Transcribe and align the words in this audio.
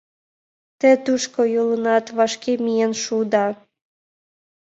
—Те 0.79 0.89
тушко 1.03 1.41
йолынат 1.55 2.05
вашке 2.17 2.53
миен 2.63 2.93
шуыда. 3.03 3.45